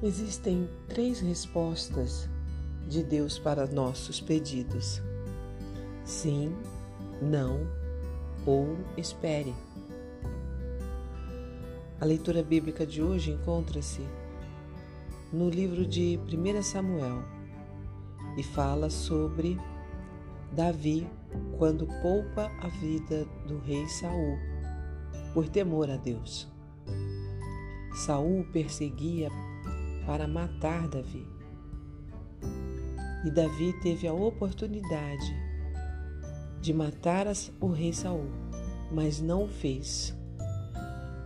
Existem 0.00 0.70
três 0.86 1.18
respostas 1.18 2.30
de 2.86 3.02
Deus 3.02 3.36
para 3.36 3.66
nossos 3.66 4.20
pedidos: 4.20 5.02
sim, 6.04 6.54
não 7.20 7.66
ou 8.46 8.78
espere. 8.96 9.52
A 12.00 12.04
leitura 12.04 12.44
bíblica 12.44 12.86
de 12.86 13.02
hoje 13.02 13.32
encontra-se 13.32 14.06
no 15.32 15.50
livro 15.50 15.84
de 15.84 16.16
1 16.16 16.62
Samuel 16.62 17.24
e 18.36 18.42
fala 18.44 18.88
sobre 18.88 19.58
Davi 20.52 21.08
quando 21.58 21.88
poupa 22.00 22.52
a 22.60 22.68
vida 22.68 23.26
do 23.48 23.58
rei 23.58 23.88
Saul 23.88 24.38
por 25.34 25.48
temor 25.48 25.90
a 25.90 25.96
Deus. 25.96 26.46
Saul 28.06 28.44
perseguia 28.52 29.28
para 30.08 30.26
matar 30.26 30.88
Davi. 30.88 31.26
E 33.26 33.30
Davi 33.30 33.74
teve 33.82 34.08
a 34.08 34.12
oportunidade 34.14 35.36
de 36.62 36.72
matar 36.72 37.26
o 37.60 37.66
rei 37.66 37.92
Saul, 37.92 38.30
mas 38.90 39.20
não 39.20 39.44
o 39.44 39.48
fez, 39.48 40.16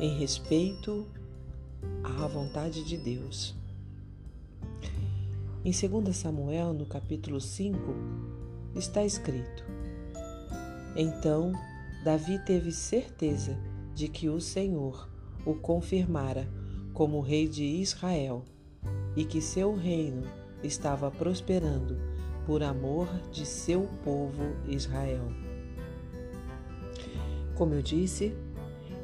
em 0.00 0.18
respeito 0.18 1.06
à 2.02 2.26
vontade 2.26 2.82
de 2.82 2.96
Deus. 2.96 3.54
Em 5.64 5.70
2 5.70 6.16
Samuel, 6.16 6.72
no 6.72 6.84
capítulo 6.84 7.40
5, 7.40 7.78
está 8.74 9.04
escrito: 9.04 9.64
Então 10.96 11.52
Davi 12.04 12.40
teve 12.40 12.72
certeza 12.72 13.56
de 13.94 14.08
que 14.08 14.28
o 14.28 14.40
Senhor 14.40 15.08
o 15.46 15.54
confirmara 15.54 16.48
como 16.92 17.20
rei 17.20 17.48
de 17.48 17.62
Israel 17.62 18.44
e 19.16 19.24
que 19.24 19.40
seu 19.40 19.74
reino 19.74 20.22
estava 20.62 21.10
prosperando 21.10 21.98
por 22.46 22.62
amor 22.62 23.08
de 23.30 23.46
seu 23.46 23.88
povo 24.02 24.56
Israel. 24.66 25.28
Como 27.54 27.74
eu 27.74 27.82
disse, 27.82 28.34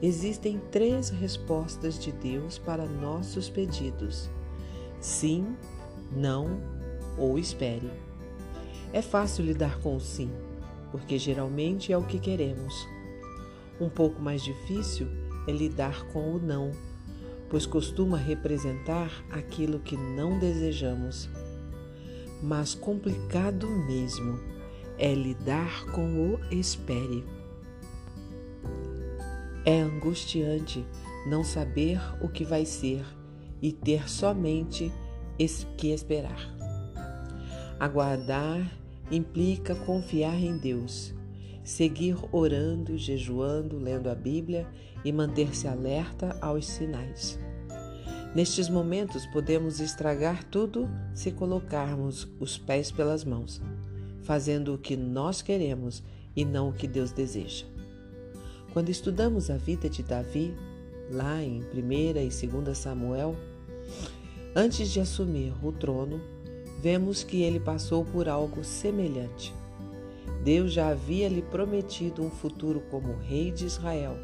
existem 0.02 0.58
três 0.70 1.08
respostas 1.10 1.98
de 1.98 2.12
Deus 2.12 2.58
para 2.58 2.86
nossos 2.86 3.48
pedidos: 3.48 4.28
sim, 5.00 5.56
não 6.10 6.60
ou 7.16 7.38
espere. 7.38 7.90
É 8.92 9.00
fácil 9.00 9.44
lidar 9.44 9.78
com 9.80 9.96
o 9.96 10.00
sim, 10.00 10.30
porque 10.90 11.18
geralmente 11.18 11.92
é 11.92 11.96
o 11.96 12.04
que 12.04 12.18
queremos. 12.18 12.74
Um 13.80 13.88
pouco 13.88 14.20
mais 14.20 14.42
difícil 14.42 15.06
é 15.46 15.52
lidar 15.52 16.04
com 16.12 16.34
o 16.34 16.38
não 16.38 16.72
pois 17.50 17.66
costuma 17.66 18.16
representar 18.16 19.10
aquilo 19.28 19.80
que 19.80 19.96
não 19.96 20.38
desejamos. 20.38 21.28
Mas 22.40 22.74
complicado 22.74 23.68
mesmo 23.68 24.40
é 24.96 25.12
lidar 25.12 25.84
com 25.86 26.34
o 26.34 26.40
espere. 26.54 27.24
É 29.66 29.80
angustiante 29.80 30.86
não 31.26 31.44
saber 31.44 32.00
o 32.22 32.28
que 32.28 32.44
vai 32.44 32.64
ser 32.64 33.04
e 33.60 33.72
ter 33.72 34.08
somente 34.08 34.90
que 35.76 35.88
esperar. 35.88 36.54
Aguardar 37.78 38.70
implica 39.10 39.74
confiar 39.74 40.34
em 40.34 40.56
Deus, 40.58 41.14
seguir 41.62 42.16
orando, 42.32 42.96
jejuando, 42.96 43.78
lendo 43.78 44.08
a 44.08 44.14
Bíblia 44.14 44.66
e 45.04 45.12
manter-se 45.12 45.68
alerta 45.68 46.36
aos 46.40 46.66
sinais. 46.66 47.38
Nestes 48.34 48.68
momentos, 48.68 49.26
podemos 49.26 49.80
estragar 49.80 50.44
tudo 50.44 50.88
se 51.14 51.32
colocarmos 51.32 52.28
os 52.38 52.56
pés 52.56 52.92
pelas 52.92 53.24
mãos, 53.24 53.60
fazendo 54.22 54.74
o 54.74 54.78
que 54.78 54.96
nós 54.96 55.42
queremos 55.42 56.02
e 56.36 56.44
não 56.44 56.68
o 56.68 56.72
que 56.72 56.86
Deus 56.86 57.10
deseja. 57.10 57.66
Quando 58.72 58.88
estudamos 58.88 59.50
a 59.50 59.56
vida 59.56 59.88
de 59.90 60.02
Davi, 60.04 60.54
lá 61.10 61.42
em 61.42 61.60
1 61.74 61.92
e 62.20 62.46
2 62.46 62.78
Samuel, 62.78 63.34
antes 64.54 64.90
de 64.90 65.00
assumir 65.00 65.52
o 65.60 65.72
trono, 65.72 66.20
vemos 66.80 67.24
que 67.24 67.42
ele 67.42 67.58
passou 67.58 68.04
por 68.04 68.28
algo 68.28 68.62
semelhante. 68.62 69.52
Deus 70.42 70.72
já 70.72 70.88
havia 70.88 71.28
lhe 71.28 71.42
prometido 71.42 72.22
um 72.22 72.30
futuro 72.30 72.80
como 72.90 73.16
rei 73.16 73.50
de 73.50 73.66
Israel 73.66 74.16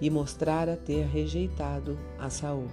e 0.00 0.08
mostrara 0.08 0.76
ter 0.76 1.04
rejeitado 1.06 1.98
a 2.18 2.30
Saul. 2.30 2.68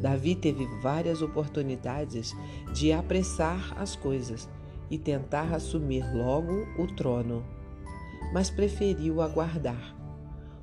Davi 0.00 0.34
teve 0.34 0.66
várias 0.80 1.20
oportunidades 1.20 2.34
de 2.72 2.92
apressar 2.92 3.74
as 3.78 3.96
coisas 3.96 4.48
e 4.90 4.98
tentar 4.98 5.54
assumir 5.54 6.04
logo 6.14 6.66
o 6.78 6.86
trono, 6.86 7.44
mas 8.32 8.50
preferiu 8.50 9.20
aguardar. 9.20 9.96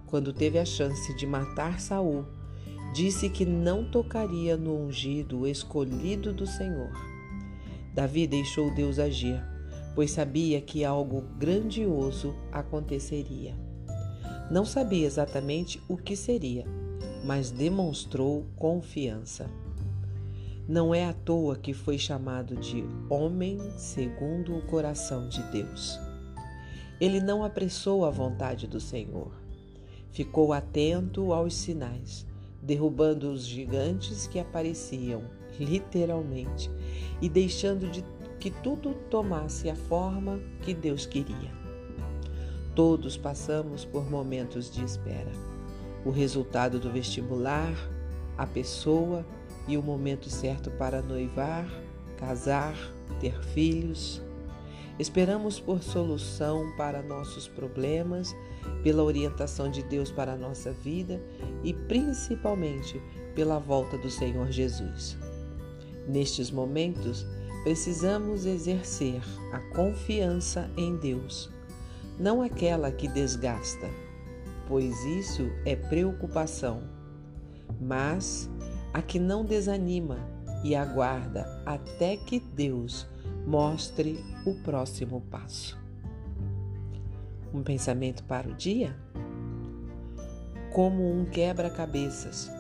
Quando 0.05 0.33
teve 0.33 0.57
a 0.57 0.65
chance 0.65 1.15
de 1.15 1.27
matar 1.27 1.79
Saul, 1.79 2.25
disse 2.93 3.29
que 3.29 3.45
não 3.45 3.89
tocaria 3.89 4.57
no 4.57 4.85
ungido 4.85 5.45
escolhido 5.47 6.33
do 6.33 6.47
Senhor. 6.47 6.91
Davi 7.93 8.25
deixou 8.25 8.73
Deus 8.73 8.97
agir, 8.97 9.43
pois 9.95 10.11
sabia 10.11 10.61
que 10.61 10.85
algo 10.85 11.21
grandioso 11.37 12.35
aconteceria. 12.51 13.55
Não 14.49 14.65
sabia 14.65 15.05
exatamente 15.05 15.81
o 15.87 15.95
que 15.95 16.15
seria, 16.15 16.65
mas 17.23 17.51
demonstrou 17.51 18.45
confiança. 18.55 19.49
Não 20.67 20.93
é 20.93 21.05
à 21.05 21.13
toa 21.13 21.55
que 21.55 21.73
foi 21.73 21.97
chamado 21.97 22.55
de 22.55 22.83
homem 23.09 23.59
segundo 23.77 24.55
o 24.55 24.61
coração 24.61 25.27
de 25.27 25.41
Deus. 25.51 25.99
Ele 26.99 27.19
não 27.19 27.43
apressou 27.43 28.05
a 28.05 28.09
vontade 28.09 28.67
do 28.67 28.79
Senhor. 28.79 29.31
Ficou 30.11 30.51
atento 30.51 31.33
aos 31.33 31.55
sinais, 31.55 32.25
derrubando 32.61 33.31
os 33.31 33.45
gigantes 33.45 34.27
que 34.27 34.39
apareciam, 34.39 35.23
literalmente, 35.59 36.69
e 37.21 37.29
deixando 37.29 37.89
de 37.89 38.03
que 38.39 38.49
tudo 38.49 38.93
tomasse 39.09 39.69
a 39.69 39.75
forma 39.75 40.39
que 40.61 40.73
Deus 40.73 41.05
queria. 41.05 41.51
Todos 42.73 43.17
passamos 43.17 43.83
por 43.83 44.09
momentos 44.09 44.71
de 44.71 44.83
espera. 44.83 45.31
O 46.05 46.11
resultado 46.11 46.79
do 46.79 46.89
vestibular, 46.89 47.73
a 48.37 48.47
pessoa 48.47 49.25
e 49.67 49.77
o 49.77 49.83
momento 49.83 50.29
certo 50.29 50.71
para 50.71 51.01
noivar, 51.01 51.67
casar, 52.15 52.73
ter 53.19 53.37
filhos. 53.41 54.21
Esperamos 54.97 55.59
por 55.59 55.83
solução 55.83 56.73
para 56.77 57.01
nossos 57.01 57.47
problemas, 57.47 58.33
pela 58.83 59.03
orientação 59.03 59.69
de 59.69 59.83
Deus 59.83 60.11
para 60.11 60.33
a 60.33 60.37
nossa 60.37 60.71
vida 60.71 61.21
e 61.63 61.73
principalmente 61.73 63.01
pela 63.35 63.59
volta 63.59 63.97
do 63.97 64.09
Senhor 64.09 64.51
Jesus. 64.51 65.17
Nestes 66.07 66.49
momentos, 66.49 67.25
precisamos 67.63 68.45
exercer 68.45 69.21
a 69.51 69.59
confiança 69.75 70.69
em 70.77 70.95
Deus 70.97 71.51
não 72.19 72.41
aquela 72.41 72.91
que 72.91 73.07
desgasta, 73.07 73.89
pois 74.67 75.05
isso 75.05 75.49
é 75.65 75.75
preocupação, 75.75 76.83
mas 77.79 78.49
a 78.93 79.01
que 79.01 79.17
não 79.17 79.45
desanima 79.45 80.19
e 80.63 80.75
aguarda 80.75 81.63
até 81.65 82.17
que 82.17 82.39
Deus 82.39 83.07
mostre 83.47 84.21
o 84.45 84.53
próximo 84.55 85.21
passo. 85.31 85.79
Um 87.53 87.63
pensamento 87.63 88.23
para 88.25 88.49
o 88.49 88.53
dia? 88.53 88.95
Como 90.73 91.09
um 91.09 91.25
quebra-cabeças, 91.25 92.51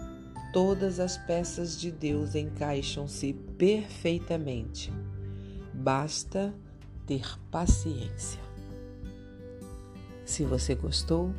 todas 0.51 0.99
as 0.99 1.17
peças 1.17 1.79
de 1.79 1.91
Deus 1.91 2.35
encaixam-se 2.35 3.33
perfeitamente. 3.57 4.91
Basta 5.73 6.53
ter 7.05 7.39
paciência. 7.49 8.39
Se 10.25 10.43
você 10.43 10.75
gostou, 10.75 11.33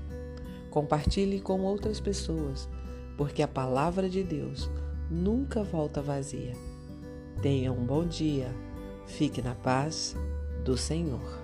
compartilhe 0.71 1.41
com 1.41 1.61
outras 1.61 2.01
pessoas, 2.01 2.69
porque 3.17 3.43
a 3.43 3.49
palavra 3.49 4.09
de 4.09 4.23
Deus 4.23 4.71
nunca 5.11 5.63
volta 5.63 6.01
vazia. 6.03 6.55
Tenha 7.43 7.73
um 7.73 7.85
bom 7.85 8.05
dia. 8.05 8.55
Fique 9.07 9.43
na 9.43 9.55
paz 9.55 10.15
do 10.65 10.77
Senhor. 10.77 11.41